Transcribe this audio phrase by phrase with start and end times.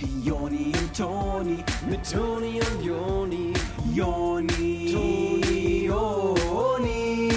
[0.00, 1.56] Joni und Toni,
[1.88, 3.52] mit Toni und Joni,
[3.92, 7.28] Joni, Toni, Joni.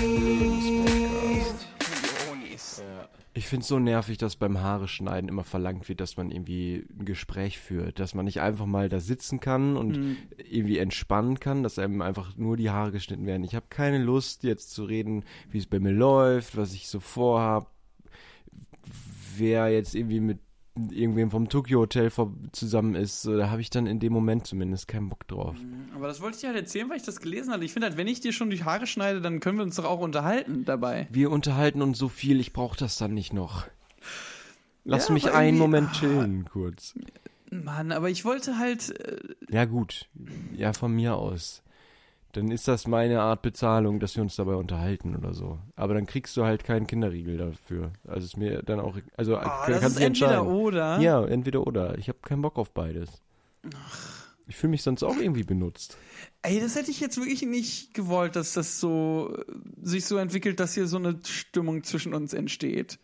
[3.33, 6.85] Ich finde es so nervig, dass beim Haare schneiden immer verlangt wird, dass man irgendwie
[6.99, 10.17] ein Gespräch führt, dass man nicht einfach mal da sitzen kann und Mhm.
[10.37, 13.43] irgendwie entspannen kann, dass einem einfach nur die Haare geschnitten werden.
[13.43, 16.99] Ich habe keine Lust jetzt zu reden, wie es bei mir läuft, was ich so
[16.99, 17.71] vorhab,
[19.37, 20.37] wer jetzt irgendwie mit
[20.75, 24.47] irgendwem vom Tokyo Hotel vor zusammen ist, so, da habe ich dann in dem Moment
[24.47, 25.55] zumindest keinen Bock drauf.
[25.95, 27.65] Aber das wollte ich dir halt erzählen, weil ich das gelesen hatte.
[27.65, 29.85] Ich finde halt, wenn ich dir schon die Haare schneide, dann können wir uns doch
[29.85, 31.07] auch unterhalten dabei.
[31.11, 33.65] Wir unterhalten uns so viel, ich brauche das dann nicht noch.
[34.83, 35.93] Lass Ja, mich einen Moment ah.
[35.93, 36.95] chillen, kurz.
[37.51, 38.97] Mann, aber ich wollte halt.
[38.97, 39.17] Äh,
[39.49, 40.07] Ja, gut.
[40.53, 41.61] Ja, von mir aus.
[42.33, 45.59] Dann ist das meine Art Bezahlung, dass wir uns dabei unterhalten oder so.
[45.75, 47.91] Aber dann kriegst du halt keinen Kinderriegel dafür.
[48.07, 48.97] Also ist mir dann auch.
[49.17, 50.47] Also oh, das ist du entweder entscheiden.
[50.47, 50.99] oder.
[50.99, 51.97] Ja, entweder oder.
[51.97, 53.09] Ich habe keinen Bock auf beides.
[54.47, 55.97] Ich fühle mich sonst auch irgendwie benutzt.
[56.41, 60.59] Ey, das hätte ich jetzt wirklich nicht gewollt, dass das so äh, sich so entwickelt,
[60.59, 62.99] dass hier so eine Stimmung zwischen uns entsteht.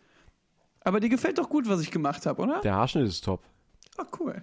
[0.80, 2.60] Aber dir gefällt doch gut, was ich gemacht habe, oder?
[2.60, 3.42] Der Haarschnitt ist top.
[3.96, 4.42] Ah, cool.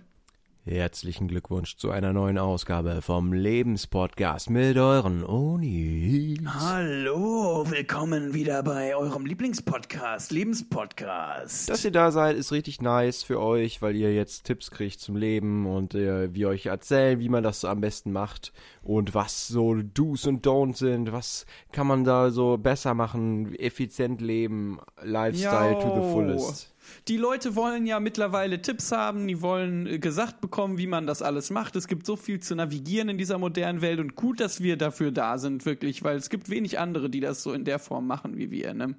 [0.68, 6.40] Herzlichen Glückwunsch zu einer neuen Ausgabe vom Lebenspodcast mit euren Onis.
[6.44, 11.70] Hallo, willkommen wieder bei eurem Lieblingspodcast, Lebenspodcast.
[11.70, 15.16] Dass ihr da seid, ist richtig nice für euch, weil ihr jetzt Tipps kriegt zum
[15.16, 19.76] Leben und äh, wir euch erzählen, wie man das am besten macht und was so
[19.76, 25.94] Do's und Don'ts sind, was kann man da so besser machen, effizient leben, Lifestyle to
[25.94, 26.75] the fullest.
[27.08, 31.22] Die Leute wollen ja mittlerweile Tipps haben, die wollen äh, gesagt bekommen, wie man das
[31.22, 31.76] alles macht.
[31.76, 35.12] Es gibt so viel zu navigieren in dieser modernen Welt und gut, dass wir dafür
[35.12, 38.38] da sind, wirklich, weil es gibt wenig andere, die das so in der Form machen
[38.38, 38.74] wie wir.
[38.74, 38.96] Ne?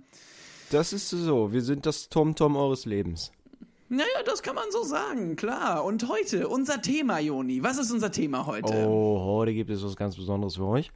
[0.70, 3.32] Das ist so, wir sind das Tom-Tom eures Lebens.
[3.88, 5.84] Naja, das kann man so sagen, klar.
[5.84, 7.62] Und heute, unser Thema, Joni.
[7.62, 8.72] Was ist unser Thema heute?
[8.72, 10.90] Oh, heute gibt es was ganz Besonderes für euch.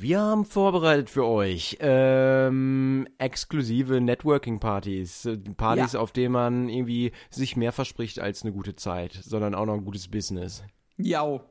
[0.00, 5.24] Wir haben vorbereitet für euch ähm, exklusive Networking-Partys.
[5.26, 6.00] Äh, Partys, Ja.
[6.00, 9.84] auf denen man irgendwie sich mehr verspricht als eine gute Zeit, sondern auch noch ein
[9.84, 10.62] gutes Business.
[10.98, 11.42] Jau.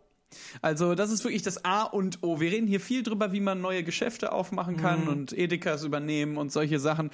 [0.62, 2.40] Also, das ist wirklich das A und O.
[2.40, 6.52] Wir reden hier viel drüber, wie man neue Geschäfte aufmachen kann und Edekas übernehmen und
[6.52, 7.12] solche Sachen.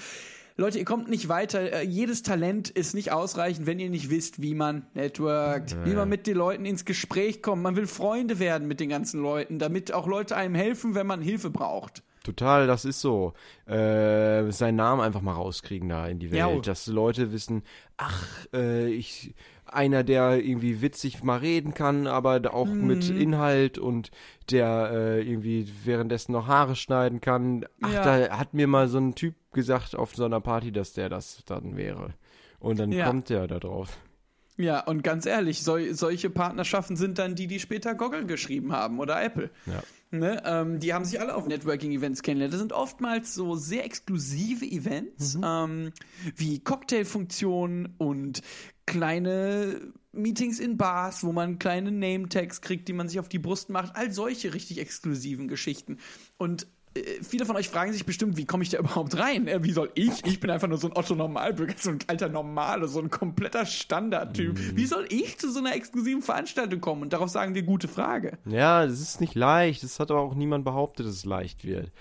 [0.56, 1.74] Leute, ihr kommt nicht weiter.
[1.74, 6.08] Äh, Jedes Talent ist nicht ausreichend, wenn ihr nicht wisst, wie man networkt, wie man
[6.10, 7.64] mit den Leuten ins Gespräch kommt.
[7.64, 11.22] Man will Freunde werden mit den ganzen Leuten, damit auch Leute einem helfen, wenn man
[11.22, 12.04] Hilfe braucht.
[12.24, 13.34] Total, das ist so.
[13.68, 16.40] Äh, seinen Namen einfach mal rauskriegen da in die Welt.
[16.40, 16.60] Ja.
[16.62, 17.64] Dass Leute wissen,
[17.98, 19.36] ach, äh, ich,
[19.66, 22.88] einer, der irgendwie witzig mal reden kann, aber auch Mhm.
[22.88, 24.12] mit Inhalt und
[24.52, 27.66] der äh, irgendwie währenddessen noch Haare schneiden kann.
[27.82, 28.04] Ach, Ja.
[28.28, 31.44] da hat mir mal so ein Typ gesagt auf so einer Party, dass der das
[31.46, 32.14] dann wäre.
[32.60, 33.06] Und dann Ja.
[33.08, 33.98] kommt der da drauf.
[34.56, 39.00] Ja, und ganz ehrlich, sol solche Partnerschaften sind dann die, die später Google geschrieben haben
[39.00, 39.50] oder Apple.
[39.66, 39.82] Ja.
[40.14, 42.54] Ne, ähm, die haben sich alle auf Networking-Events kennengelernt.
[42.54, 45.92] Das sind oftmals so sehr exklusive Events, ähm,
[46.36, 48.44] wie Cocktailfunktionen und
[48.86, 53.72] kleine Meetings in Bars, wo man kleine Name-Tags kriegt, die man sich auf die Brust
[53.72, 53.96] macht.
[53.96, 55.98] All solche richtig exklusiven Geschichten.
[56.38, 56.68] Und
[57.22, 59.48] viele von euch fragen sich bestimmt, wie komme ich da überhaupt rein?
[59.48, 60.26] Äh, wie soll ich?
[60.26, 64.76] Ich bin einfach nur so ein Otto-Normalbürger, so ein alter Normale, so ein kompletter Standardtyp.
[64.76, 67.04] Wie soll ich zu so einer exklusiven Veranstaltung kommen?
[67.04, 68.38] Und darauf sagen wir, gute Frage.
[68.46, 69.84] Ja, das ist nicht leicht.
[69.84, 71.92] Das hat aber auch niemand behauptet, dass es leicht wird.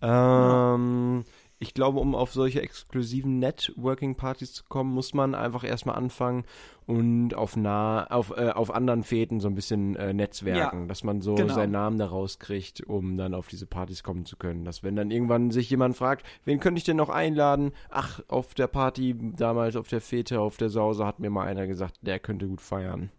[0.00, 1.24] Ähm,
[1.58, 6.44] ich glaube, um auf solche exklusiven Networking-Partys zu kommen, muss man einfach erstmal anfangen
[6.86, 11.04] und auf nah, auf, äh, auf anderen Fäden so ein bisschen äh, netzwerken, Ja, dass
[11.04, 11.52] man so genau.
[11.54, 14.64] seinen Namen da rauskriegt, um dann auf diese Partys kommen zu können.
[14.64, 17.72] Dass wenn dann irgendwann sich jemand fragt, wen könnte ich denn noch einladen?
[17.90, 21.66] Ach, auf der Party damals, auf der Fete, auf der Sause hat mir mal einer
[21.66, 23.10] gesagt, der könnte gut feiern.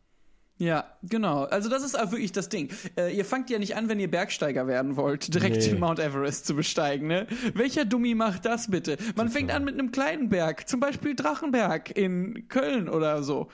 [0.61, 1.43] Ja, genau.
[1.45, 2.69] Also das ist auch wirklich das Ding.
[2.97, 5.69] Äh, ihr fangt ja nicht an, wenn ihr Bergsteiger werden wollt, direkt Nee.
[5.69, 7.27] den Mount Everest zu besteigen, ne?
[7.53, 8.97] Welcher Dummi macht das bitte?
[9.15, 13.47] Man fängt an mit einem kleinen Berg, zum Beispiel Drachenberg in Köln oder so.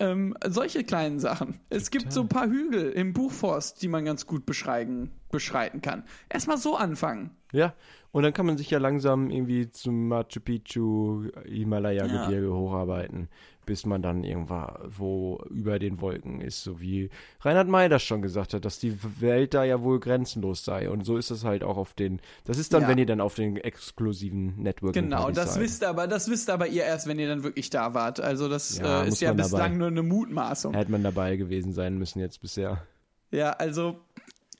[0.00, 1.60] Ähm, solche kleinen Sachen.
[1.70, 6.04] Es gibt so ein paar Hügel im Buchforst, die man ganz gut beschreiben, beschreiten kann.
[6.28, 7.30] Erstmal so anfangen.
[7.52, 7.74] Ja,
[8.12, 13.28] und dann kann man sich ja langsam irgendwie zum Machu Picchu, Himalaya-Gebirge hocharbeiten,
[13.66, 18.54] bis man dann irgendwo über den Wolken ist, so wie Reinhard May das schon gesagt
[18.54, 20.88] hat, dass die Welt da ja wohl grenzenlos sei.
[20.90, 22.88] Und so ist es halt auch auf den, das ist dann, Ja.
[22.88, 25.62] wenn ihr dann auf den exklusiven Networking Genau, das seid.
[25.62, 28.20] wisst aber, das wisst aber ihr erst, wenn ihr dann wirklich da wart.
[28.20, 29.76] Also das Ja, äh, ist ja bislang dabei.
[29.76, 30.74] nur eine Mutmaßung.
[30.74, 32.82] Hätte man dabei gewesen sein müssen jetzt bisher.
[33.30, 33.98] Ja, also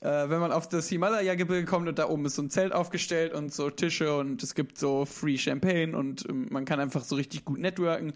[0.03, 3.33] äh, wenn man auf das Himalaya-Gebirge kommt und da oben ist so ein Zelt aufgestellt
[3.33, 7.15] und so Tische und es gibt so Free Champagne und ähm, man kann einfach so
[7.15, 8.13] richtig gut networken.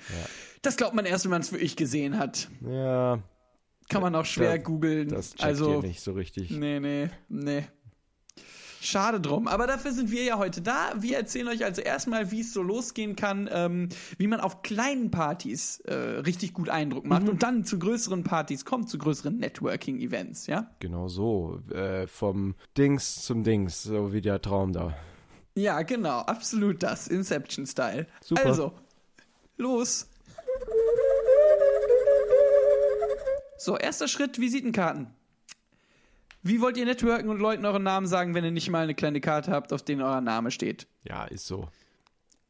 [0.62, 2.50] Das glaubt man erst, wenn man es wirklich gesehen hat.
[2.68, 3.20] Ja,
[3.90, 5.08] Kann man auch schwer Da- googeln.
[5.10, 6.52] das Also, nicht so richtig.
[6.52, 7.64] nee, nee, nee.
[8.82, 9.48] Schade drum.
[9.48, 10.92] Aber dafür sind wir ja heute da.
[10.98, 15.10] Wir erzählen euch also erstmal, wie es so losgehen kann, ähm, wie man auf kleinen
[15.12, 17.30] Partys äh, richtig gut Eindruck macht Mhm.
[17.30, 20.70] und dann zu größeren Partys kommt, zu größeren Networking-Events, ja?
[20.80, 21.60] Genau so.
[21.74, 24.94] Äh, vom Dings zum Dings, so wie der Traum da.
[25.56, 27.08] Ja, genau, absolut das.
[27.08, 28.06] Inception-Style.
[28.22, 28.46] Super.
[28.46, 28.74] Also,
[29.58, 30.08] los.
[33.58, 35.08] So, erster Schritt, Visitenkarten.
[36.48, 39.22] Wie wollt ihr networken und Leuten euren Namen sagen, wenn ihr nicht mal eine kleine
[39.22, 40.88] Karte habt, auf der euer Name steht?
[41.04, 41.68] Ja, ist so.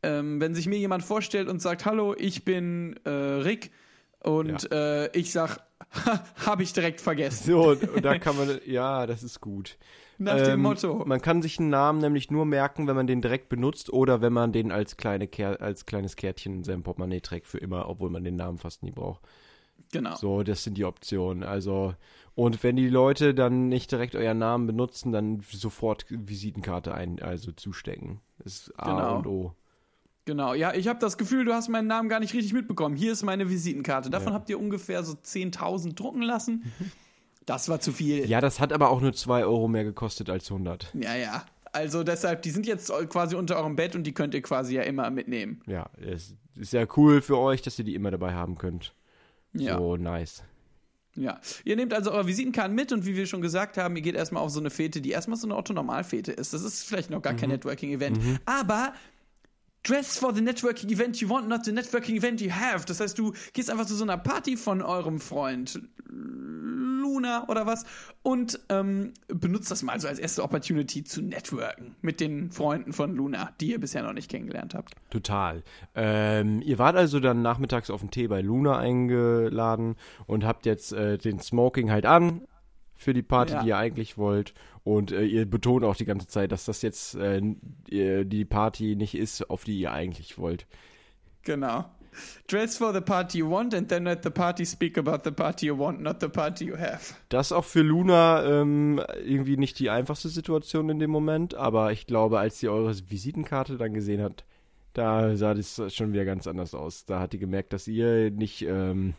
[0.03, 3.71] Ähm, wenn sich mir jemand vorstellt und sagt, hallo, ich bin äh, Rick
[4.21, 5.59] und äh, ich sag,
[6.45, 7.45] habe ich direkt vergessen.
[7.45, 9.77] So, und, da kann man, ja, das ist gut.
[10.19, 11.03] Nach dem Ähm, Motto.
[11.05, 14.33] Man kann sich einen Namen nämlich nur merken, wenn man den direkt benutzt oder wenn
[14.33, 18.09] man den als, kleine Ker als kleines Kärtchen in seinem Portemonnaie trägt für immer, obwohl
[18.09, 19.21] man den Namen fast nie braucht.
[19.91, 20.15] Genau.
[20.15, 21.43] So, das sind die Optionen.
[21.43, 21.93] Also,
[22.37, 27.51] und wenn die Leute dann nicht direkt euren Namen benutzen, dann sofort Visitenkarte ein, also
[27.51, 28.21] zustecken.
[28.39, 29.17] Das ist A Genau.
[29.17, 29.53] und O.
[30.25, 32.95] Genau, ja, ich habe das Gefühl, du hast meinen Namen gar nicht richtig mitbekommen.
[32.95, 34.09] Hier ist meine Visitenkarte.
[34.09, 34.33] Davon Ja.
[34.33, 36.71] habt ihr ungefähr so 10.000 drucken lassen.
[37.45, 38.29] Das war zu viel.
[38.29, 40.93] Ja, das hat aber auch nur 2 Euro mehr gekostet als 100.
[40.93, 41.15] ja.
[41.15, 41.45] ja.
[41.73, 44.81] Also deshalb, die sind jetzt quasi unter eurem Bett und die könnt ihr quasi ja
[44.83, 45.61] immer mitnehmen.
[45.67, 48.95] Ja, es ist ja cool für euch, dass ihr die immer dabei haben könnt.
[49.53, 49.77] Ja.
[49.77, 50.43] So, nice.
[51.17, 51.41] Ja.
[51.65, 54.43] Ihr nehmt also eure Visitenkarten mit und wie wir schon gesagt haben, ihr geht erstmal
[54.43, 56.53] auf so eine Fete, die erstmal so eine Otto-Normal-Fete ist.
[56.53, 58.19] Das ist vielleicht noch gar kein Networking-Event.
[58.45, 58.93] Aber
[59.87, 62.85] dress for the networking event you want, not the networking event you have.
[62.85, 65.79] Das heißt, du gehst einfach zu so einer Party von eurem Freund
[66.09, 67.85] Luna oder was
[68.21, 73.15] und ähm, benutzt das mal so als erste Opportunity zu networken mit den Freunden von
[73.15, 74.93] Luna, die ihr bisher noch nicht kennengelernt habt.
[75.09, 75.63] Total.
[75.95, 79.95] Ähm, ihr wart also dann nachmittags auf den Tee bei Luna eingeladen
[80.25, 82.41] und habt jetzt äh, den Smoking halt an
[82.97, 83.61] für die Party, Ja.
[83.63, 84.53] die ihr eigentlich wollt.
[84.83, 87.41] Und äh, ihr betont auch die ganze Zeit, dass das jetzt äh,
[88.25, 90.65] die Party nicht ist, auf die ihr eigentlich wollt.
[91.43, 91.85] Genau.
[92.47, 95.67] Dress for the party you want and then at the party speak about the party
[95.67, 97.13] you want, not the party you have.
[97.29, 101.91] Das ist auch für Luna ähm, irgendwie nicht die einfachste Situation in dem Moment, aber
[101.91, 104.45] ich glaube, als sie eure Visitenkarte dann gesehen hat,
[104.93, 107.05] da sah das schon wieder ganz anders aus.
[107.05, 109.13] Da hat die gemerkt, dass ihr nicht, ähm,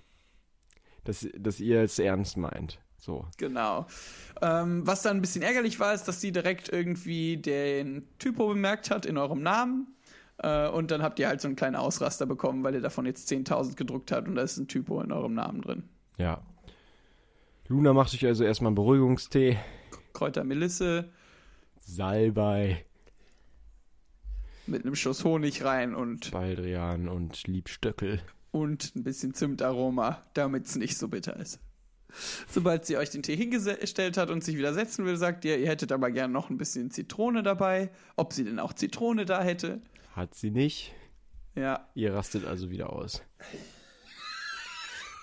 [1.04, 2.80] dass, dass ihr es ernst meint.
[2.98, 3.26] So.
[3.36, 3.86] Genau.
[4.42, 8.90] Ähm, was dann ein bisschen ärgerlich war, ist, dass sie direkt irgendwie den Typo bemerkt
[8.90, 9.86] hat in eurem Namen.
[10.38, 13.30] Äh, und dann habt ihr halt so einen kleinen Ausraster bekommen, weil ihr davon jetzt
[13.30, 15.84] 10.000 gedruckt habt und da ist ein Typo in eurem Namen drin.
[16.16, 16.42] Ja.
[17.68, 19.58] Luna macht sich also erstmal einen Beruhigungstee.
[20.12, 21.10] Kräuter Melisse
[21.80, 22.84] Salbei,
[24.68, 28.20] mit einem Schuss Honig rein und, Baldrian und Liebstöckel.
[28.50, 31.60] und ein bisschen Zimtaroma, damit es nicht so bitter ist.
[32.48, 35.68] Sobald sie euch den Tee hingestellt hat und sich wieder setzen will, sagt ihr, ihr
[35.68, 37.90] hättet aber gern noch ein bisschen Zitrone dabei.
[38.16, 39.80] Ob sie denn auch Zitrone da hätte?
[40.14, 40.94] Hat sie nicht.
[41.54, 43.22] Ja, Ihr rastet also wieder aus.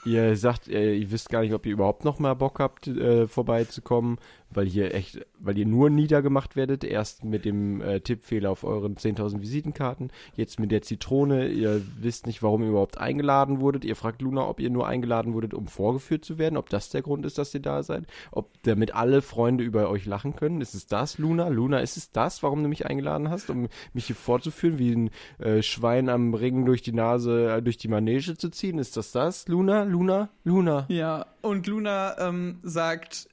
[0.06, 4.20] Ihr sagt, ihr wisst gar nicht, ob ihr überhaupt noch mal Bock habt, äh, vorbeizukommen,
[4.56, 6.84] weil ihr echt, weil ihr nur niedergemacht werdet.
[6.84, 11.48] Erst mit dem äh, Tippfehler auf euren 10.000 Visitenkarten, jetzt mit der Zitrone.
[11.48, 13.86] Ihr wisst nicht, warum ihr überhaupt eingeladen wurdet.
[13.86, 17.02] Ihr fragt Luna, ob ihr nur eingeladen wurdet, um vorgeführt zu werden, ob das der
[17.02, 20.62] Grund ist, dass ihr da seid, ob damit alle Freunde über euch lachen können.
[20.62, 21.48] Ist es das, Luna?
[21.50, 25.10] Luna, ist es das, warum du mich eingeladen hast, um mich hier vorzuführen, wie ein
[25.40, 28.80] äh, Schwein am Ring durch die Nase, äh, durch die Manege zu ziehen?
[28.80, 29.84] Ist das das, Luna?
[29.84, 30.30] Luna?
[30.44, 30.86] Luna?
[30.90, 33.28] Ja, und Luna ähm, sagt,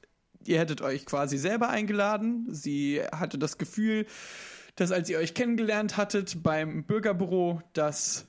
[0.47, 2.47] ihr hättet euch quasi selber eingeladen.
[2.49, 4.05] Sie hatte das Gefühl,
[4.75, 8.25] dass als ihr euch kennengelernt hattet beim Bürgerbüro, dass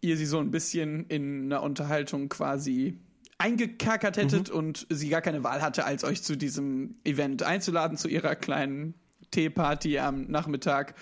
[0.00, 2.98] ihr sie so ein bisschen in einer Unterhaltung quasi
[3.38, 8.08] eingekerkert hättet und sie gar keine Wahl hatte, als euch zu diesem Event einzuladen, zu
[8.08, 8.94] ihrer kleinen
[9.30, 10.94] Teeparty am Nachmittag.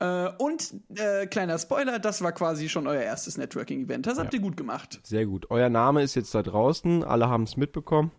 [0.00, 4.06] Äh, und äh, kleiner Spoiler, das war quasi schon euer erstes Networking-Event.
[4.06, 5.00] Das habt ihr gut gemacht.
[5.02, 5.50] Sehr gut.
[5.50, 8.12] Euer Name ist jetzt da draußen, alle haben es mitbekommen.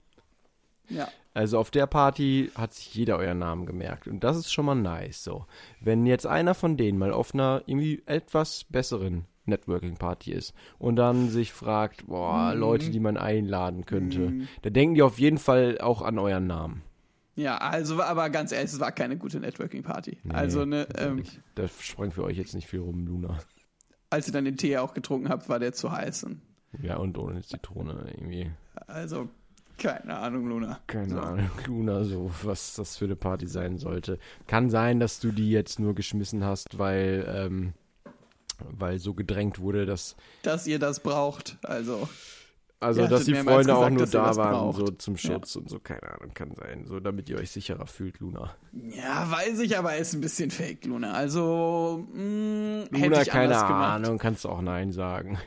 [0.89, 1.07] Ja.
[1.33, 4.07] Also auf der Party hat sich jeder euren Namen gemerkt.
[4.07, 5.45] Und das ist schon mal nice so.
[5.79, 11.29] Wenn jetzt einer von denen mal auf einer irgendwie etwas besseren Networking-Party ist und dann
[11.29, 16.01] sich fragt, boah, Leute, die man einladen könnte, da denken die auf jeden Fall auch
[16.01, 16.83] an euren Namen.
[17.35, 20.17] Ja, also aber ganz ehrlich, es war keine gute Networking-Party.
[20.29, 21.23] also ne, ähm,
[21.55, 23.39] Da sprang für euch jetzt nicht viel rum, Luna.
[24.09, 26.27] als ihr dann den Tee auch getrunken habt, war der zu heiß.
[26.81, 28.51] Ja, und ohne Zitrone irgendwie.
[28.87, 29.29] also
[29.79, 30.79] Keine Ahnung, Luna.
[30.87, 31.19] Keine So.
[31.19, 34.19] Ahnung, Luna, so, was das für eine Party sein sollte.
[34.47, 37.73] Kann sein, dass du die jetzt nur geschmissen hast, weil, ähm,
[38.69, 41.57] weil so gedrängt wurde, dass, Dass ihr das braucht.
[41.63, 42.07] Also,
[42.81, 44.77] also, dass die Freunde auch gesagt, nur dass ihr da waren, braucht.
[44.77, 46.85] so zum Schutz und so, keine Ahnung, kann sein.
[46.85, 48.55] So, damit ihr euch sicherer fühlt, Luna.
[48.73, 51.11] ja, weiß ich, aber ist ein bisschen fake, Luna.
[51.13, 53.57] Also, mh, hätte Luna, ich keine.
[53.61, 55.37] Ahnung, kannst du auch Nein sagen.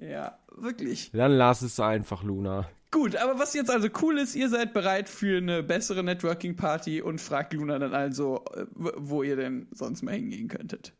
[0.00, 1.10] Ja, wirklich.
[1.12, 2.68] Dann lass es einfach, Luna.
[2.90, 7.20] Gut, aber was jetzt also cool ist, ihr seid bereit für eine bessere Networking-Party und
[7.20, 10.94] fragt Luna dann also, äh, wo ihr denn sonst mal hingehen könntet.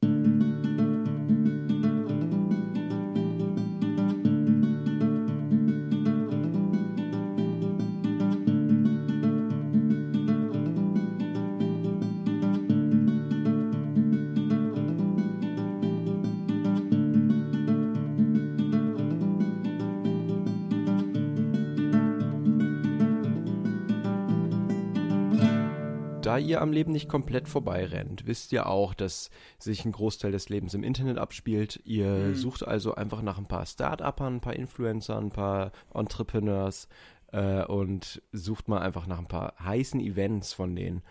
[26.38, 29.28] Da ihr am Leben nicht komplett vorbeirennt, wisst ihr auch, dass
[29.58, 31.80] sich ein Großteil des Lebens im Internet abspielt.
[31.84, 36.86] Ihr sucht also einfach nach ein paar Start-Upern, ein paar Influencern, ein paar Entrepreneurs
[37.32, 41.02] äh, und sucht mal einfach nach ein paar heißen Events von denen.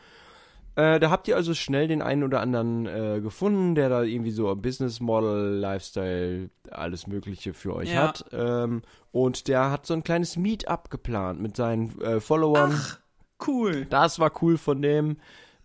[0.75, 4.31] Äh, da habt ihr also schnell den einen oder anderen äh, gefunden, der da irgendwie
[4.31, 8.03] so Business Model, Lifestyle, alles Mögliche für euch Ja.
[8.07, 8.25] hat.
[8.31, 8.81] Ähm,
[9.11, 12.71] und der hat so ein kleines Meetup geplant mit seinen äh, Followern.
[12.73, 12.99] Ach,
[13.45, 13.85] cool.
[13.85, 15.17] Das war cool von dem.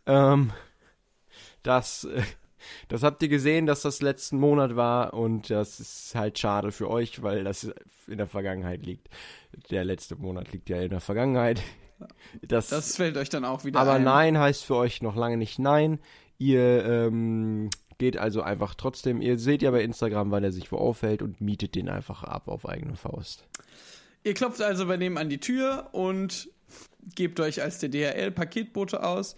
[0.07, 0.53] Ähm,
[1.63, 2.23] das, äh,
[2.89, 6.91] das habt ihr gesehen, dass das letzten Monat war und das ist halt schade für
[6.91, 7.73] euch, weil das
[8.07, 9.09] in der Vergangenheit liegt.
[9.71, 11.63] Der letzte Monat liegt ja in der Vergangenheit.
[12.43, 14.05] Das, Das fällt euch dann auch wieder aber ein.
[14.05, 16.01] nein heißt für euch noch lange nicht nein.
[16.39, 20.77] Ihr ähm, geht also einfach trotzdem, ihr seht ja bei Instagram, wann er sich wo
[20.79, 23.47] aufhält und mietet den einfach ab auf eigene Faust.
[24.25, 26.49] Ihr klopft also bei dem an die Tür und
[27.15, 29.37] gebt euch als der DHL-Paketbote aus.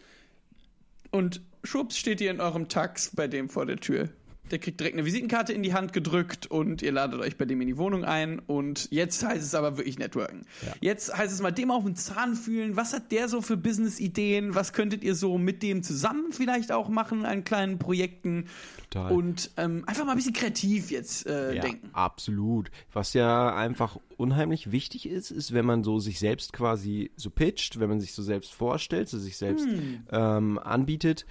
[1.11, 4.09] Und schwupps steht ihr in eurem Tax bei dem vor der Tür.
[4.51, 7.63] Der kriegt direkt eine Visitenkarte in die Hand gedrückt und ihr ladet euch bei dem
[7.63, 8.39] in die Wohnung ein.
[8.41, 10.43] Und jetzt heißt es aber wirklich Networken.
[10.81, 12.77] Jetzt heißt es mal dem auf den Zahn fühlen.
[12.77, 14.55] Was hat der so für Business-Ideen?
[14.55, 18.47] Was könntet ihr so mit dem zusammen vielleicht auch machen an kleinen Projekten?
[18.91, 19.13] Total.
[19.13, 21.89] Und ähm, einfach mal ein bisschen kreativ jetzt äh, Ja, denken.
[21.95, 22.71] absolut.
[22.93, 27.81] Was ja einfach unheimlich wichtig ist, ist, wenn man so sich selbst quasi so pitcht,
[27.81, 30.05] wenn man sich so selbst vorstellt, so sich selbst Hm.
[30.13, 31.25] ähm, anbietet,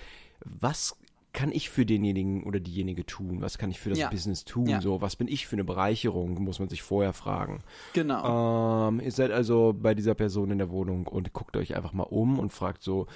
[0.44, 0.98] was
[1.34, 3.42] kann ich für denjenigen oder diejenige tun?
[3.42, 4.10] Was kann ich für das Ja.
[4.10, 4.68] Business tun?
[4.68, 4.82] Ja.
[4.82, 6.42] So, was bin ich für eine Bereicherung?
[6.44, 7.60] Muss man sich vorher fragen.
[7.94, 8.88] Genau.
[8.90, 12.04] Ähm, ihr seid also bei dieser Person in der Wohnung und guckt euch einfach mal
[12.04, 13.08] um und fragt so,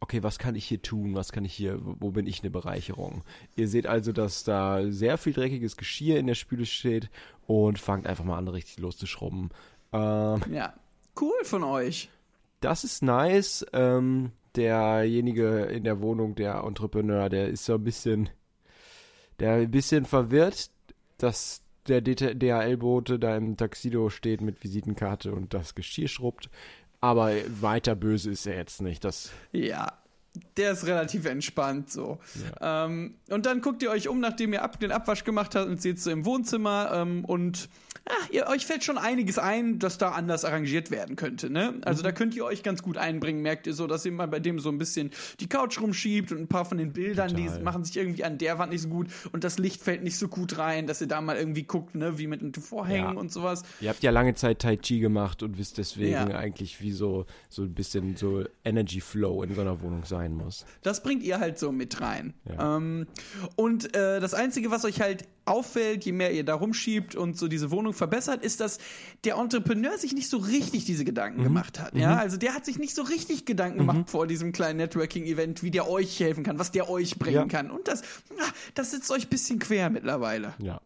[0.00, 1.14] okay, was kann ich hier tun?
[1.14, 3.22] Was kann ich hier, wo bin ich eine Bereicherung?
[3.56, 7.10] Ihr seht also, dass da sehr viel dreckiges Geschirr in der Spüle steht
[7.46, 9.50] und fangt einfach mal an, richtig loszuschrubben.
[9.92, 10.72] Ähm, Ja.
[11.20, 12.08] Cool von euch.
[12.60, 13.66] das ist nice.
[13.72, 18.30] Ähm, derjenige in der Wohnung, der Entrepreneur, der ist so ein bisschen,
[19.40, 20.70] der ein bisschen verwirrt,
[21.18, 26.50] dass der DHL-Bote da im Taxido steht mit Visitenkarte und das Geschirr schrubbt.
[27.00, 29.04] Aber weiter böse ist er jetzt nicht.
[29.04, 29.98] Das, Ja,
[30.56, 32.18] der ist relativ entspannt so.
[32.60, 35.80] Ähm, und dann guckt ihr euch um, nachdem ihr ab, den Abwasch gemacht habt und
[35.80, 37.68] seht so im Wohnzimmer ähm, und
[38.08, 41.50] ah, ihr, euch fällt schon einiges ein, das da anders arrangiert werden könnte.
[41.50, 41.74] Ne?
[41.84, 42.04] Also Mhm.
[42.04, 44.58] da könnt ihr euch ganz gut einbringen, merkt ihr so, dass ihr mal bei dem
[44.60, 47.62] so ein bisschen die Couch rumschiebt und ein paar von den Bildern, die Total.
[47.62, 50.28] machen sich irgendwie an der Wand nicht so gut und das Licht fällt nicht so
[50.28, 53.18] gut rein, dass ihr da mal irgendwie guckt, ne, wie mit den Vorhängen Ja.
[53.20, 53.62] und sowas.
[53.80, 56.26] ihr habt ja lange Zeit Tai Chi gemacht und wisst deswegen Ja.
[56.28, 60.64] eigentlich, wie so, so ein bisschen so Energy Flow in so einer Wohnung sein muss.
[60.82, 62.34] Das bringt ihr halt so mit rein.
[62.48, 62.76] Ja.
[62.76, 63.06] Ähm,
[63.56, 67.48] und äh, das Einzige, was euch halt auffällt, je mehr ihr da rumschiebt und so
[67.48, 68.78] diese Wohnung verbessert, ist, dass
[69.24, 71.94] der Entrepreneur sich nicht so richtig diese Gedanken gemacht hat.
[71.94, 75.70] Ja, also der hat sich nicht so richtig Gedanken gemacht vor diesem kleinen Networking-Event, wie
[75.70, 77.46] der euch helfen kann, was der euch bringen Ja.
[77.46, 77.70] kann.
[77.70, 78.02] Und das,
[78.38, 80.52] ah, das sitzt euch ein bisschen quer mittlerweile.
[80.58, 80.80] Ja.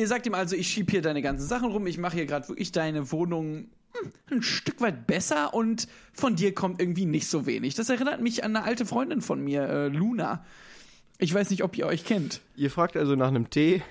[0.00, 2.48] Ihr sagt ihm also, ich schieb hier deine ganzen Sachen rum, ich mache hier gerade
[2.48, 7.44] wirklich deine Wohnung hm, ein Stück weit besser und von dir kommt irgendwie nicht so
[7.44, 7.74] wenig.
[7.74, 10.42] Das erinnert mich an eine alte Freundin von mir, äh, Luna.
[11.18, 12.40] Ich weiß nicht, ob ihr euch kennt.
[12.56, 13.82] Ihr fragt also nach einem Tee,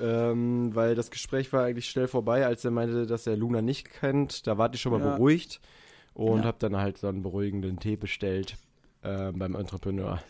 [0.00, 3.88] ähm, weil das Gespräch war eigentlich schnell vorbei, als er meinte, dass er Luna nicht
[3.90, 4.46] kennt.
[4.46, 5.12] Da wart ihr schon mal Ja.
[5.12, 5.60] beruhigt
[6.12, 6.44] und Ja.
[6.44, 8.56] habt dann halt so einen beruhigenden Tee bestellt
[9.02, 10.22] äh, beim Entrepreneur.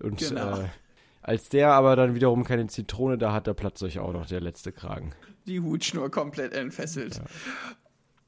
[0.00, 0.60] Und Genau.
[0.60, 0.68] äh,
[1.22, 4.40] als der aber dann wiederum keine Zitrone da hat, da platzt euch auch noch der
[4.40, 5.14] letzte Kragen.
[5.46, 7.22] Die Hutschnur komplett entfesselt.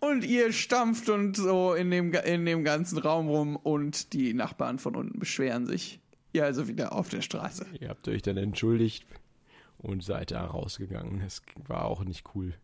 [0.00, 4.78] Und ihr stampft und so in dem, in dem ganzen Raum rum und die Nachbarn
[4.78, 6.00] von unten beschweren sich.
[6.32, 7.66] Ihr also wieder auf der Straße.
[7.80, 9.06] Ihr habt euch dann entschuldigt
[9.78, 11.20] und seid da rausgegangen.
[11.20, 12.54] Das war auch nicht cool.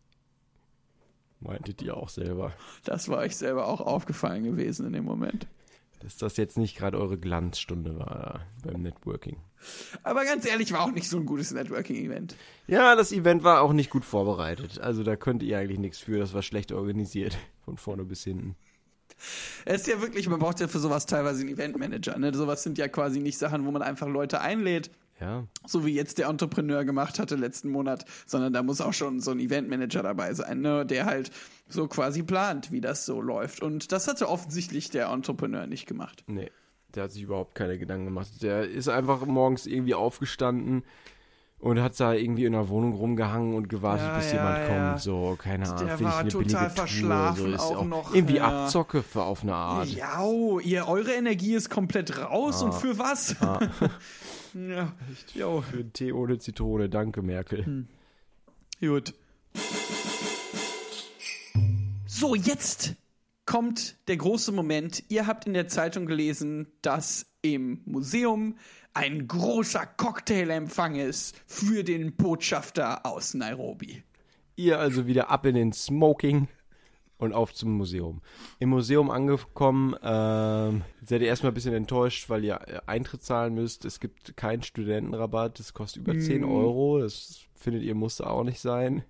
[1.39, 2.53] Meintet ihr auch selber.
[2.83, 5.47] Das war euch selber auch aufgefallen gewesen in dem Moment.
[6.01, 9.37] Dass das jetzt nicht gerade eure Glanzstunde war beim Networking.
[10.03, 12.35] Aber ganz ehrlich, war auch nicht so ein gutes Networking-Event.
[12.67, 14.79] Ja, das Event war auch nicht gut vorbereitet.
[14.79, 16.19] Also da könnt ihr eigentlich nichts für.
[16.19, 17.37] Das war schlecht organisiert.
[17.65, 18.55] Von vorne bis hinten.
[19.65, 22.17] Es ist ja wirklich, man braucht ja für sowas teilweise einen Eventmanager.
[22.17, 22.33] Ne?
[22.33, 24.89] Sowas sind ja quasi nicht Sachen, wo man einfach Leute einlädt,
[25.21, 25.45] Ja.
[25.67, 29.31] so wie jetzt der Entrepreneur gemacht hatte letzten Monat, sondern da muss auch schon so
[29.31, 30.85] ein Eventmanager dabei sein, ne?
[30.85, 31.29] der halt
[31.69, 33.61] so quasi plant, wie das so läuft.
[33.61, 36.23] Und das hatte offensichtlich der Entrepreneur nicht gemacht.
[36.27, 36.49] Nee.
[36.95, 38.27] Der hat sich überhaupt keine Gedanken gemacht.
[38.41, 40.83] Der ist einfach morgens irgendwie aufgestanden
[41.59, 44.67] und hat da irgendwie in der Wohnung rumgehangen und gewartet, Ja, bis ja, jemand ja.
[44.89, 45.01] kommt.
[45.01, 45.77] So, keine Ahnung.
[45.87, 47.47] Der find ich war eine total billige verschlafen Tour.
[47.47, 48.63] So ist auch noch, Irgendwie ja.
[48.63, 49.87] Abzocke für auf eine Art.
[49.87, 52.65] Ja, oh, ihr, eure Energie ist komplett raus Ah.
[52.65, 53.35] und für was?
[54.53, 54.93] ja,
[55.33, 56.89] jo, Für einen Tee ohne Zitrone.
[56.89, 57.87] Danke, Merkel.
[58.79, 59.13] gut.
[62.05, 62.95] So, jetzt
[63.45, 65.03] kommt der große Moment.
[65.09, 68.57] Ihr habt in der Zeitung gelesen, dass im Museum
[68.93, 74.03] ein großer Cocktailempfang ist für den Botschafter aus Nairobi.
[74.55, 76.47] Ihr also wieder ab in den Smoking
[77.21, 78.21] und auf zum Museum.
[78.59, 83.53] Im Museum angekommen, ähm, seid ihr erstmal ein bisschen enttäuscht, weil ihr äh, Eintritt zahlen
[83.53, 83.85] müsst.
[83.85, 86.99] Es gibt keinen Studentenrabatt, das kostet über 10 Euro.
[86.99, 89.03] Das findet ihr muss auch nicht sein.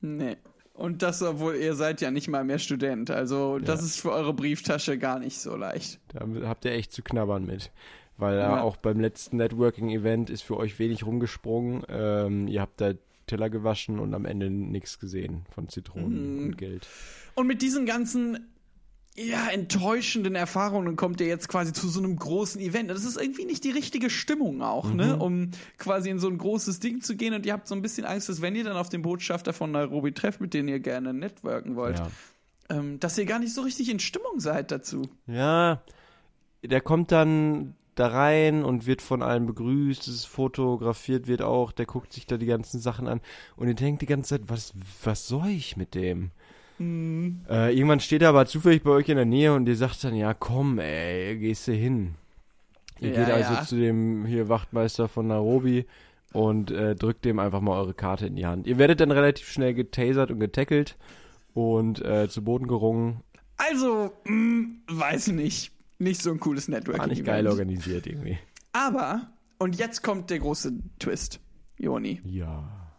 [0.00, 0.36] Nee.
[0.74, 3.10] Und das, obwohl ihr seid ja nicht mal mehr Student.
[3.10, 3.86] Also, das Ja.
[3.86, 6.00] ist für eure Brieftasche gar nicht so leicht.
[6.12, 7.72] Da habt ihr echt zu knabbern mit.
[8.18, 8.62] Weil Ja.
[8.62, 11.82] auch beim letzten Networking-Event ist für euch wenig rumgesprungen.
[11.88, 12.92] Ähm, ihr habt da
[13.26, 16.44] Teller gewaschen und am Ende nichts gesehen von Zitronen Mhm.
[16.44, 16.86] und Geld.
[17.36, 18.48] Und mit diesen ganzen
[19.18, 22.90] ja, enttäuschenden Erfahrungen kommt ihr jetzt quasi zu so einem großen Event.
[22.90, 25.16] Das ist irgendwie nicht die richtige Stimmung auch, ne?
[25.18, 28.04] Um quasi in so ein großes Ding zu gehen und ihr habt so ein bisschen
[28.04, 31.14] Angst, dass wenn ihr dann auf den Botschafter von Nairobi trefft, mit denen ihr gerne
[31.14, 32.10] networken wollt, Ja.
[32.68, 35.08] ähm, dass ihr gar nicht so richtig in Stimmung seid dazu.
[35.26, 35.82] Ja,
[36.62, 41.86] der kommt dann da rein und wird von allen begrüßt, es fotografiert wird auch, der
[41.86, 43.22] guckt sich da die ganzen Sachen an
[43.56, 46.32] und ihr denkt die ganze Zeit, was, was soll ich mit dem?
[46.78, 50.14] Äh, irgendwann steht er aber zufällig bei euch in der Nähe und ihr sagt dann,
[50.14, 52.14] ja komm ey, gehst du hin.
[53.00, 53.64] Ihr Ja, geht also ja.
[53.64, 55.86] zu dem hier Wachtmeister von Nairobi
[56.32, 58.66] und äh, drückt dem einfach mal eure Karte in die Hand.
[58.66, 60.96] Ihr werdet dann relativ schnell getasert und getackelt
[61.54, 63.20] und äh, zu Boden gerungen.
[63.56, 65.72] Also, mh, weiß nicht.
[65.98, 67.00] Nicht so ein cooles Networking.
[67.00, 68.38] War nicht geil organisiert irgendwie.
[68.72, 71.40] Aber, und jetzt kommt der große Twist,
[71.78, 72.20] Joni.
[72.26, 72.92] Ja.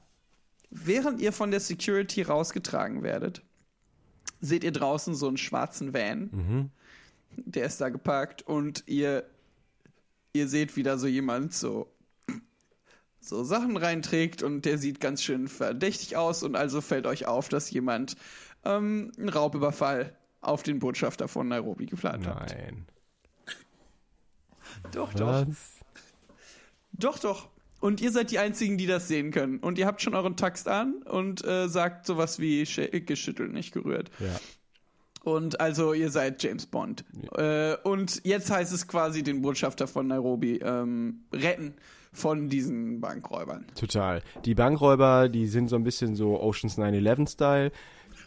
[0.71, 3.43] Während ihr von der Security rausgetragen werdet,
[4.41, 6.29] seht ihr draußen so einen schwarzen Van.
[6.31, 6.69] Mhm.
[7.45, 9.23] Der ist da geparkt und ihr,
[10.33, 11.87] ihr seht, wie da so jemand so,
[13.19, 17.49] so Sachen reinträgt und der sieht ganz schön verdächtig aus und also fällt euch auf,
[17.49, 18.15] dass jemand
[18.63, 22.55] ähm, einen Raubüberfall auf den Botschafter von Nairobi geplant hat.
[22.55, 22.85] Nein.
[24.91, 25.47] Doch, doch.
[25.47, 25.57] Was?
[26.93, 27.49] Doch, doch.
[27.79, 29.59] Und ihr seid die Einzigen, die das sehen können.
[29.59, 33.71] Und ihr habt schon euren Text an und äh, sagt sowas wie sch- geschüttelt, nicht
[33.73, 34.09] gerührt.
[34.19, 34.39] Ja.
[35.23, 37.03] Und also ihr seid James Bond.
[37.35, 41.73] Äh, und jetzt heißt es quasi den Botschafter von Nairobi ähm, retten
[42.13, 43.65] von diesen Bankräubern.
[43.75, 44.23] Total.
[44.45, 47.71] Die Bankräuber, die sind so ein bisschen so Oceans 9-11-Style.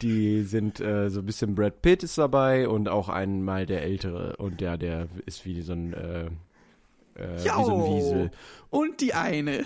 [0.01, 4.35] Die sind äh, so ein bisschen Brad Pitt ist dabei und auch einmal der Ältere.
[4.37, 5.93] Und der, der ist wie so ein,
[7.15, 8.31] äh, wie so Wiesel.
[8.69, 9.65] Und die eine,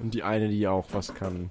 [0.00, 1.50] Und die eine, die auch was kann.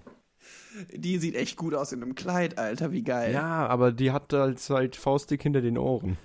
[0.93, 3.34] die sieht echt gut aus in einem Kleid, Alter, wie geil.
[3.34, 6.17] Ja, aber die hat halt, halt Faustdick hinter den Ohren.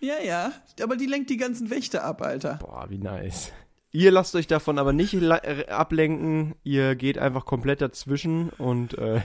[0.00, 0.52] ja, ja.
[0.82, 2.58] Aber die lenkt die ganzen Wächter ab, Alter.
[2.60, 3.52] Boah, wie nice.
[3.92, 6.56] Ihr lasst euch davon aber nicht äh, ablenken.
[6.64, 9.20] Ihr geht einfach komplett dazwischen und äh,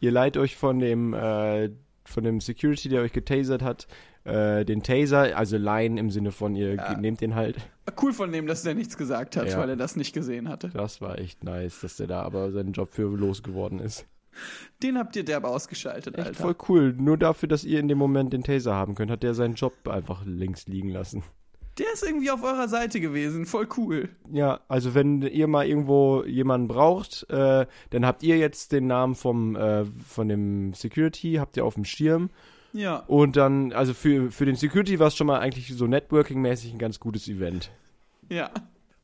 [0.00, 1.70] ihr leiht euch von dem äh,
[2.04, 3.86] von dem Security, der euch getasert hat,
[4.24, 6.96] äh, den Taser, also leihen im Sinne von ihr Ja.
[6.98, 7.56] nehmt den halt.
[8.00, 9.58] Cool von dem, dass der nichts gesagt hat, Ja.
[9.58, 10.70] weil er das nicht gesehen hatte.
[10.70, 14.06] Das war echt nice, dass der da aber seinen Job für losgeworden ist.
[14.82, 16.42] Den habt ihr derbe ausgeschaltet, Echt Alter.
[16.42, 16.92] voll cool.
[16.98, 19.74] Nur dafür, dass ihr in dem Moment den Taser haben könnt, hat der seinen Job
[19.86, 21.22] einfach links liegen lassen.
[21.78, 24.08] Der ist irgendwie auf eurer Seite gewesen, voll cool.
[24.32, 29.14] Ja, also wenn ihr mal irgendwo jemanden braucht, äh, dann habt ihr jetzt den Namen
[29.16, 32.30] vom äh, von dem Security, habt ihr auf dem Schirm.
[32.74, 32.96] Ja.
[33.06, 36.78] Und dann, also für, für den Security war es schon mal eigentlich so Networking-mäßig ein
[36.78, 37.70] ganz gutes Event.
[38.28, 38.50] Ja.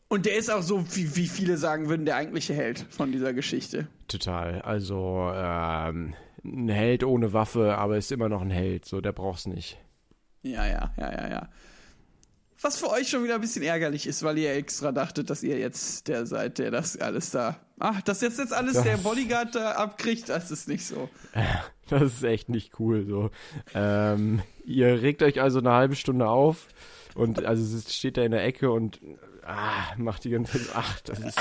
[0.08, 3.32] Und der ist auch so, wie, wie viele sagen würden, der eigentliche Held von dieser
[3.32, 3.86] Geschichte.
[4.08, 4.60] Total.
[4.62, 8.86] Also ähm, ein Held ohne Waffe, aber ist immer noch ein Held.
[8.86, 9.78] So, der braucht's nicht.
[10.42, 11.48] Ja, ja, ja, ja, ja.
[12.60, 15.58] Was für euch schon wieder ein bisschen ärgerlich ist, weil ihr extra dachtet, dass ihr
[15.58, 19.54] jetzt der seid, der das alles da Ach, dass jetzt, jetzt alles Das- der Bodyguard
[19.54, 21.08] da abkriegt, das ist nicht so.
[21.88, 23.30] Das ist echt nicht cool so.
[23.74, 26.68] Ähm, ihr regt euch also eine halbe Stunde auf
[27.16, 29.00] und also es steht da in der Ecke und
[29.44, 31.40] ah, macht die ganze Zeit, ach, das ist,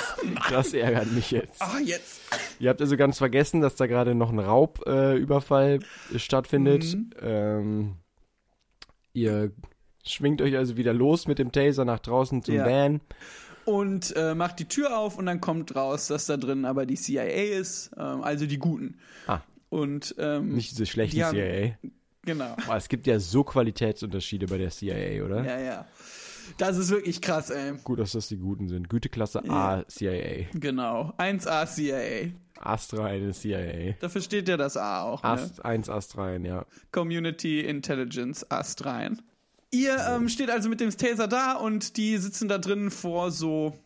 [0.49, 1.61] das ärgert mich jetzt.
[1.61, 2.21] Ah, jetzt.
[2.59, 5.81] Ihr habt also ganz vergessen, dass da gerade noch ein Raubüberfall
[6.15, 6.95] äh, stattfindet.
[6.95, 7.09] Mhm.
[7.21, 7.95] Ähm,
[9.13, 9.51] ihr
[10.03, 12.65] schwingt euch also wieder los mit dem Taser nach draußen zum Ja.
[12.65, 13.01] Van.
[13.69, 16.95] Und äh, macht die Tür auf und dann kommt raus, dass da drin aber die
[16.95, 17.23] CIA
[17.59, 18.97] ist, ähm, also die Guten.
[19.27, 19.41] Ah.
[19.69, 21.77] Und ähm, Nicht diese schlechten Die haben- CIA.
[22.23, 22.55] genau.
[22.65, 25.43] Aber es gibt ja so Qualitätsunterschiede bei der CIA, oder?
[25.45, 25.85] Ja, ja.
[26.57, 27.73] Das ist wirklich krass, ey.
[27.83, 28.89] Gut, dass das die Guten sind.
[28.89, 29.51] Güteklasse Ja.
[29.81, 30.47] A CIA.
[30.55, 31.13] Genau.
[31.19, 32.31] 1A CIA.
[32.59, 33.93] Astra eine CIA.
[34.01, 35.21] Dafür steht ja das A auch.
[35.21, 35.29] Ne?
[35.29, 36.65] Ast, 1 Astrein, ja.
[36.91, 39.21] Community Intelligence Astrein.
[39.71, 43.77] Ihr ähm, steht also mit dem Taser da und die sitzen da drin vor so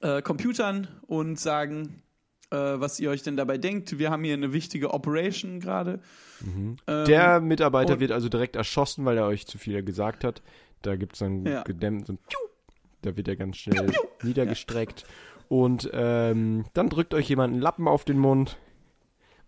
[0.00, 2.02] äh, Computern und sagen,
[2.50, 3.98] äh, was ihr euch denn dabei denkt.
[3.98, 6.00] Wir haben hier eine wichtige Operation gerade.
[6.42, 6.76] Ähm,
[7.06, 10.42] Der Mitarbeiter wird also direkt erschossen, weil er euch zu viel gesagt hat.
[10.82, 11.62] Da gibt es dann Ja.
[11.62, 12.18] gedämmt so.
[13.02, 15.04] Da wird er ganz schnell niedergestreckt.
[15.48, 18.56] Und ähm, dann drückt euch jemand einen Lappen auf den Mund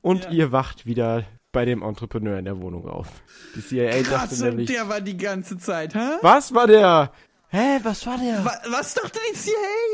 [0.01, 0.31] und Ja.
[0.31, 3.09] ihr wacht wieder bei dem Entrepreneur in der Wohnung auf.
[3.55, 4.69] Die CIA Krass, dachte nämlich.
[4.69, 6.17] der war die ganze Zeit, hä?
[6.23, 7.13] Was war der?
[7.49, 8.45] Hä, was war der?
[8.45, 9.53] Wa- Was dachte die CIA?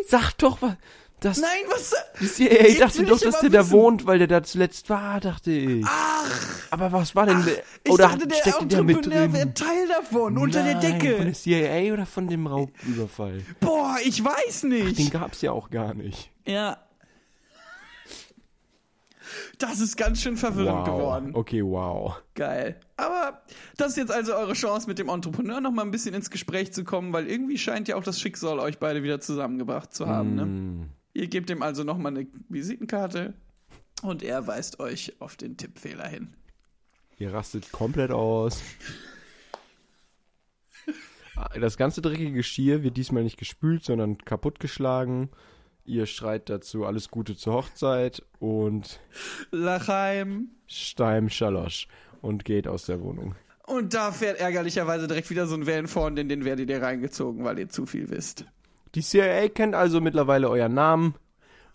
[0.08, 0.74] Sag doch was.
[1.20, 1.92] Das, Nein, was?
[2.20, 5.50] die CIA Jetzt dachte doch, dass der da wohnt, weil der da zuletzt war, dachte
[5.50, 5.84] ich.
[5.84, 6.30] Ach,
[6.70, 7.44] Aber was war denn?
[7.82, 9.32] ich oder dachte, der steckte der mit Entrepreneur drin?
[9.32, 11.16] wäre Teil davon, unter der Nein, Decke.
[11.16, 13.42] Von der CIA oder von dem Raubüberfall?
[13.58, 14.96] Boah, ich weiß nicht.
[14.96, 16.30] Den gab's ja auch gar nicht.
[16.46, 16.78] Ja.
[19.58, 20.96] Das ist ganz schön verwirrend wow.
[20.96, 21.30] geworden.
[21.34, 22.16] Okay, wow.
[22.34, 22.78] Geil.
[22.96, 23.42] Aber
[23.76, 26.72] das ist jetzt also eure Chance, mit dem Entrepreneur noch mal ein bisschen ins Gespräch
[26.72, 30.34] zu kommen, weil irgendwie scheint ja auch das Schicksal euch beide wieder zusammengebracht zu haben.
[30.34, 30.42] Ne?
[30.42, 30.88] Hm.
[31.14, 33.34] Ihr gebt ihm also noch mal eine Visitenkarte
[34.02, 36.34] und er weist euch auf den Tippfehler hin.
[37.18, 38.62] Ihr rastet komplett aus.
[41.60, 45.28] Das ganze dreckige Geschirr wird diesmal nicht gespült, sondern kaputtgeschlagen.
[45.88, 49.00] Ihr schreit dazu alles Gute zur Hochzeit und
[49.50, 50.48] Lachheim.
[50.66, 51.88] Steim Schalosch
[52.20, 53.34] und geht aus der Wohnung.
[53.66, 57.42] Und da fährt ärgerlicherweise direkt wieder so ein Van vorne, in den werdet ihr reingezogen,
[57.44, 58.44] weil ihr zu viel wisst.
[58.94, 61.14] Die CIA kennt also mittlerweile euren Namen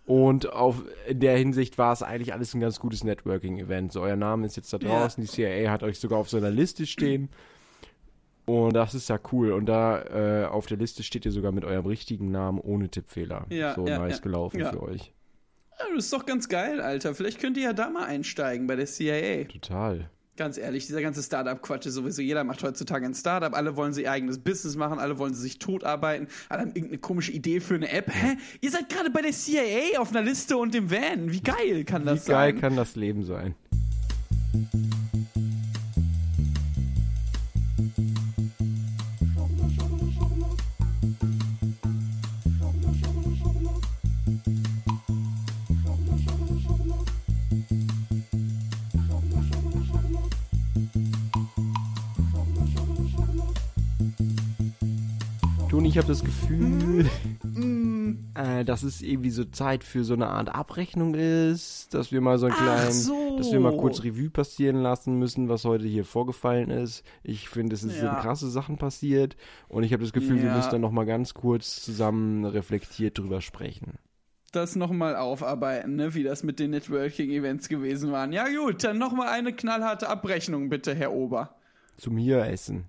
[0.05, 3.93] und auf in der Hinsicht war es eigentlich alles ein ganz gutes Networking-Event.
[3.93, 4.89] So, euer Name ist jetzt da Ja.
[4.89, 7.29] draußen, die CIA hat euch sogar auf so einer Liste stehen.
[8.45, 9.53] Und das ist ja cool.
[9.53, 13.45] Und da äh, auf der Liste steht ihr sogar mit eurem richtigen Namen ohne Tippfehler.
[13.49, 14.21] Ja, so ja, nice ja.
[14.21, 14.71] gelaufen Ja.
[14.71, 15.13] für euch.
[15.79, 17.15] Ja, das ist doch ganz geil, Alter.
[17.15, 19.45] Vielleicht könnt ihr ja da mal einsteigen bei der CIA.
[19.45, 20.09] Total.
[20.35, 22.21] Ganz ehrlich, dieser ganze Startup-Quatsch ist sowieso.
[22.23, 23.53] Jeder macht heutzutage ein Startup.
[23.53, 24.97] Alle wollen sie ihr eigenes Business machen.
[24.97, 26.27] Alle wollen sie sich totarbeiten.
[26.49, 28.11] Alle haben irgendeine komische Idee für eine App.
[28.11, 28.37] Hä?
[28.59, 31.31] Ihr seid gerade bei der CIA auf einer Liste und dem Van.
[31.31, 32.61] Wie geil kann Wie das geil sein?
[32.61, 33.53] kann das Leben sein?
[55.83, 57.09] Und ich habe das Gefühl,
[58.35, 62.37] äh, dass es irgendwie so Zeit für so eine Art Abrechnung ist, dass wir mal
[62.37, 63.35] so einen kleinen, so.
[63.37, 67.03] dass wir mal kurz Revue passieren lassen müssen, was heute hier vorgefallen ist.
[67.21, 68.15] Ich finde, es sind Ja.
[68.15, 69.35] krasse Sachen passiert
[69.67, 70.55] und ich habe das Gefühl, wir Ja.
[70.55, 73.95] müssen dann noch mal ganz kurz zusammen reflektiert drüber sprechen.
[74.53, 76.13] Das nochmal aufarbeiten, ne?
[76.15, 78.31] wie das mit den Networking-Events gewesen waren.
[78.31, 81.57] Ja gut, dann nochmal eine knallharte Abrechnung bitte, Herr Ober.
[81.97, 82.85] Zum hier essen.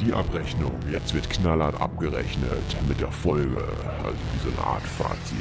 [0.00, 0.72] Die Abrechnung.
[0.90, 3.62] Jetzt wird knallhart abgerechnet mit der Folge.
[4.02, 5.38] Also wie so eine Art Fazit.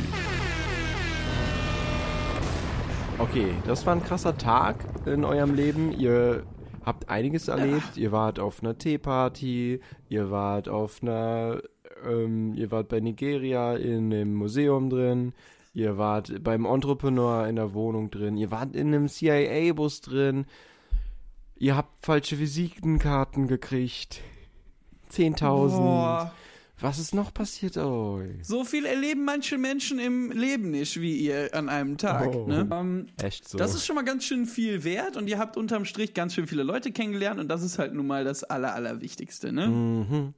[3.17, 5.91] Okay, das war ein krasser Tag in eurem Leben.
[5.91, 6.43] Ihr
[6.85, 7.97] habt einiges erlebt.
[7.97, 11.61] Ihr wart auf einer Teeparty, ihr wart auf einer,
[12.05, 15.33] ähm, ihr wart bei Nigeria in einem Museum drin,
[15.73, 20.45] ihr wart beim Entrepreneur in der Wohnung drin, ihr wart in einem CIA-Bus drin,
[21.55, 24.21] ihr habt falsche Visitenkarten gekriegt.
[25.13, 25.77] 10.000.
[25.77, 26.33] Boah.
[26.79, 28.31] Was ist noch passiert euch?
[28.41, 32.35] So viel erleben manche Menschen im Leben nicht wie ihr an einem Tag.
[32.35, 32.45] Oh.
[32.45, 32.67] Ne?
[32.69, 33.57] Ähm, Echt so.
[33.57, 36.45] Das ist schon mal ganz schön viel wert und ihr habt unterm Strich ganz schön
[36.45, 39.53] viele Leute kennengelernt und das ist halt nun mal das Aller, Allerwichtigste.
[39.53, 39.67] Ne?
[39.67, 40.33] mhm.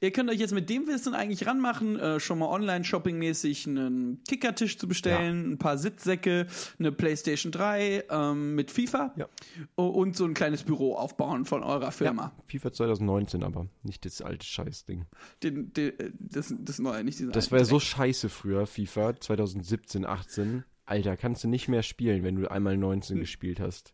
[0.00, 4.78] Ihr könnt euch jetzt mit dem Wissen eigentlich ranmachen, äh, schon mal Online-Shopping-mäßig einen Kickertisch
[4.78, 6.46] zu bestellen, ein paar Sitzsäcke,
[6.78, 9.26] eine PlayStation 3 ähm, mit FIFA Ja.
[9.74, 12.32] Und so ein kleines Büro aufbauen von eurer Firma.
[12.46, 15.06] FIFA 2019 aber, nicht das alte Scheißding.
[15.42, 19.18] Den, den, äh, das, das neue, nicht diesen Das war ja so scheiße früher, FIFA
[19.18, 20.64] 2017, 18.
[20.86, 23.20] Alter, kannst du nicht mehr spielen, wenn du einmal 19 Hm.
[23.20, 23.92] gespielt hast.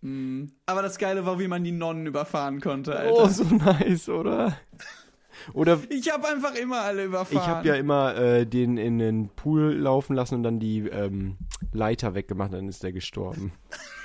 [0.67, 3.25] Aber das Geile war, wie man die Nonnen überfahren konnte, Alter.
[3.25, 4.57] Oh, so nice, oder?
[5.53, 7.43] Oder Ich habe einfach immer alle überfahren.
[7.43, 11.37] ich habe ja immer äh, den in den Pool laufen lassen und dann die ähm,
[11.73, 13.53] Leiter weggemacht, dann ist der gestorben.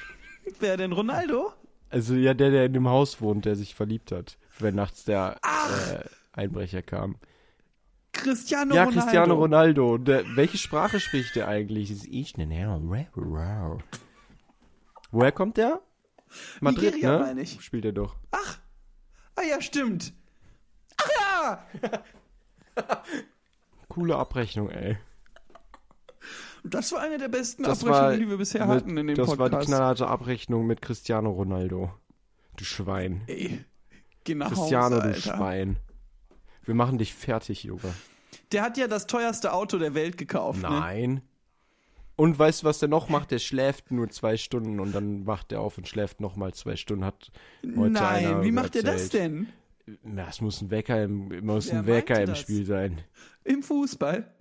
[0.60, 1.54] Wer denn Ronaldo?
[1.90, 5.40] Also ja, der, der in dem Haus wohnt, der sich verliebt hat, wenn nachts der
[5.44, 7.16] äh, Einbrecher kam.
[8.12, 9.02] Cristiano ja, Ronaldo.
[9.02, 9.98] Cristiano Ronaldo.
[9.98, 11.90] Der, welche Sprache spricht der eigentlich?
[11.90, 13.78] Das ist ich, ne, ne,
[15.12, 15.82] Woher kommt der?
[16.60, 17.26] Madrid, Nigeria, ne?
[17.26, 17.62] meine ich.
[17.62, 18.16] Spielt er doch.
[18.32, 20.14] Ah ja, stimmt.
[21.40, 21.66] Ja!
[23.90, 24.98] Coole Abrechnung, ey.
[26.64, 29.16] Das war eine der besten Das Abrechnungen, war, die wir bisher mit, hatten in dem
[29.16, 29.68] das war die Podcast.
[29.68, 31.92] knallharte Abrechnung mit Cristiano Ronaldo.
[32.58, 33.22] Du Schwein.
[33.28, 33.64] Ey,
[34.26, 35.22] geh nach Cristiano, Hause, du Alter.
[35.38, 35.80] Schwein.
[36.64, 37.94] Wir machen dich fertig, Junge.
[38.52, 40.62] Der hat ja das teuerste Auto der Welt gekauft.
[40.62, 40.70] Ne?
[40.70, 41.22] Nein.
[42.16, 43.32] Und weißt du, was der noch macht?
[43.32, 46.76] Der schläft nur zwei Stunden und dann wacht er auf und schläft noch mal zwei
[46.76, 47.06] Stunden.
[47.06, 47.32] Hat
[47.64, 49.48] heute Nein, wie macht er das denn?
[50.04, 52.40] Na, es muss ein Wecker im, muss Wer ein Wecker im das?
[52.40, 53.02] Spiel sein.
[53.44, 54.30] Im Fußball.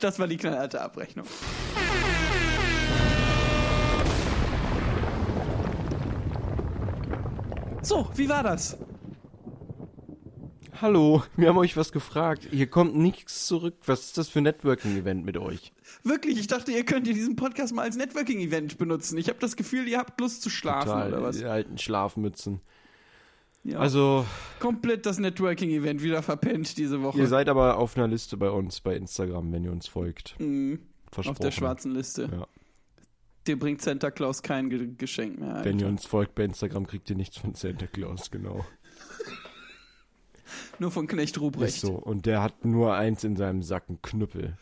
[0.00, 1.26] Das war die knallharte Abrechnung.
[7.82, 8.76] So, wie war das?
[10.80, 12.48] Hallo, wir haben euch was gefragt.
[12.50, 13.76] Hier kommt nichts zurück.
[13.86, 15.72] Was ist das für ein Networking-Event mit euch?
[16.02, 19.18] Wirklich, ich dachte, ihr könnt diesen Podcast mal als Networking-Event benutzen.
[19.18, 21.36] Ich habe das Gefühl, ihr habt Lust zu schlafen Total, oder was?
[21.36, 22.60] Die alten Schlafmützen.
[23.62, 23.78] Ja.
[23.78, 24.24] Also,
[24.58, 27.18] komplett das Networking-Event wieder verpennt diese Woche.
[27.18, 30.34] ihr seid aber auf einer Liste bei uns bei Instagram, wenn ihr uns folgt.
[30.40, 30.80] Mhm,
[31.12, 31.36] Versprochen.
[31.36, 32.28] auf der schwarzen Liste.
[32.32, 32.46] Ja.
[33.46, 35.56] Dir bringt Santa Claus kein Ge Geschenk mehr.
[35.56, 35.64] Alter.
[35.68, 38.64] Wenn ihr uns folgt bei Instagram, kriegt ihr nichts von Santa Claus, genau.
[40.78, 41.80] Nur von Knecht Ist Ruprecht.
[41.80, 41.92] so.
[41.94, 44.56] Und der hat nur eins in seinem Sack, einen Knüppel.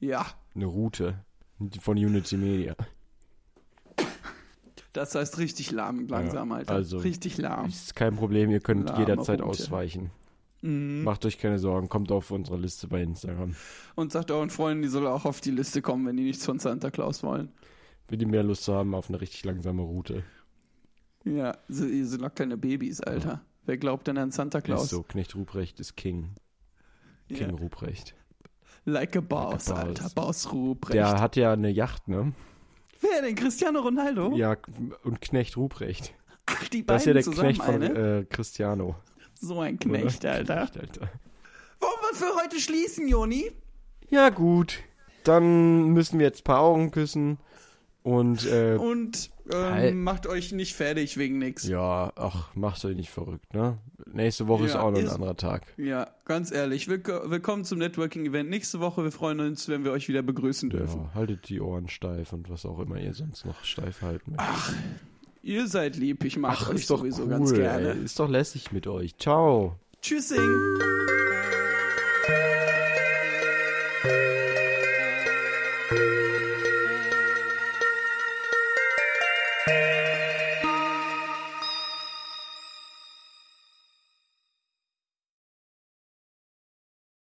[0.00, 1.24] Ja, Eine Route.
[1.80, 2.76] Von Unity Media.
[4.98, 6.74] Das heißt richtig lahm langsam, Ja, Alter.
[6.74, 7.66] also- richtig lahm.
[7.68, 9.50] Ist kein Problem, ihr könnt Lahme jederzeit Route.
[9.50, 10.10] ausweichen.
[10.60, 11.04] Mhm.
[11.04, 13.54] Macht euch keine Sorgen, kommt auf unsere Liste bei Instagram.
[13.94, 16.58] Und sagt euren Freunden, die sollen auch auf die Liste kommen, wenn die nichts von
[16.58, 17.52] Santa Claus wollen.
[18.08, 20.24] Wenn die mehr Lust haben auf eine richtig langsame Route.
[21.24, 23.42] Ja, sie, sie sind noch kleine Babys, Alter.
[23.66, 24.84] Wer glaubt denn an Santa Claus?
[24.84, 26.30] Ist so, Knecht Ruprecht ist King.
[27.28, 27.54] King Ja.
[27.56, 28.14] Ruprecht.
[28.84, 30.02] Like a Boss, Like a Alter.
[30.04, 30.14] Boss.
[30.14, 30.94] Boss Ruprecht.
[30.94, 32.32] Der hat ja eine Yacht, ne?
[33.00, 33.34] Wer denn?
[33.34, 34.32] Cristiano Ronaldo?
[34.34, 34.56] Ja,
[35.04, 36.14] und Knecht Ruprecht.
[36.46, 38.96] Ach, die Das beiden ist ja der zusammen Knecht von äh, Cristiano.
[39.40, 39.98] So ein oder?
[39.98, 40.66] Knecht, Alter.
[40.66, 41.12] Knecht, Alter.
[41.80, 43.52] Wollen wir für heute schließen, Joni?
[44.08, 44.80] Ja, gut.
[45.24, 47.38] Dann müssen wir jetzt ein paar Augen küssen.
[48.08, 51.66] Und, äh, Und ähm, macht euch nicht fertig wegen nix.
[51.68, 53.78] ja, ach, macht euch nicht verrückt, ne?
[54.10, 55.66] Nächste Woche ist Ja, auch noch ein ist- anderer Tag.
[55.76, 56.88] Ja, ganz ehrlich.
[56.88, 59.04] Willk willkommen zum Networking-Event nächste Woche.
[59.04, 61.02] Wir freuen uns, wenn wir euch wieder begrüßen dürfen.
[61.02, 64.74] Ja, haltet die Ohren steif und was auch immer ihr sonst noch steif halten möchtet.
[65.42, 66.24] Ihr seid lieb.
[66.24, 67.90] Ich mag euch ist doch sowieso cool, ganz gerne.
[67.94, 68.04] Ey.
[68.04, 69.16] Ist doch lässig mit euch.
[69.18, 69.76] Ciao.
[70.00, 71.17] Tschüssing.